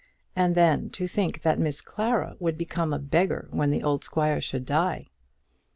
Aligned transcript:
And 0.35 0.55
then, 0.55 0.89
to 0.97 1.05
think 1.05 1.43
that 1.43 1.59
Miss 1.59 1.79
Clara 1.79 2.35
would 2.39 2.57
become 2.57 2.91
a 2.91 2.97
beggar 2.97 3.47
when 3.51 3.69
the 3.69 3.83
old 3.83 4.03
squire 4.03 4.41
should 4.41 4.65
die! 4.65 5.09